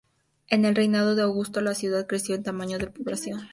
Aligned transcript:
En 0.47 0.65
el 0.65 0.73
reinado 0.73 1.13
de 1.13 1.21
Augusto, 1.21 1.61
la 1.61 1.75
ciudad 1.75 2.07
creció 2.07 2.33
en 2.33 2.41
tamaño 2.41 2.79
y 2.79 2.85
población. 2.87 3.39